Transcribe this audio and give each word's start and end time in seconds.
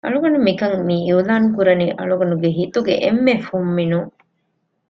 އަޅުގަނޑު 0.05 0.39
މިކަން 0.47 0.75
މިއިއުލާންކުރަނީ 0.89 1.85
އަޅުގަނޑުގެ 1.99 2.49
ހިތުގެ 2.57 2.93
އެންމެ 3.03 3.33
ފުންމިނުން 3.47 4.09